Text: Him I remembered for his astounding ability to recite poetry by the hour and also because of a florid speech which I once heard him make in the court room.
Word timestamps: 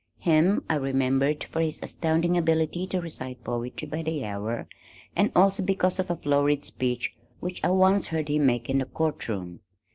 Him 0.17 0.65
I 0.67 0.77
remembered 0.77 1.43
for 1.43 1.61
his 1.61 1.79
astounding 1.83 2.35
ability 2.35 2.87
to 2.87 2.99
recite 3.01 3.43
poetry 3.43 3.87
by 3.87 4.01
the 4.01 4.25
hour 4.25 4.67
and 5.15 5.31
also 5.35 5.61
because 5.61 5.99
of 5.99 6.09
a 6.09 6.15
florid 6.17 6.65
speech 6.65 7.13
which 7.39 7.63
I 7.63 7.69
once 7.69 8.07
heard 8.07 8.27
him 8.27 8.47
make 8.47 8.67
in 8.67 8.79
the 8.79 8.85
court 8.85 9.27
room. 9.29 9.59